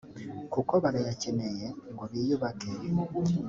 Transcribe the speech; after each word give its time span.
kuko 0.53 0.73
barayakeneye 0.83 1.65
ngo 1.91 2.03
biyubake 2.11 2.71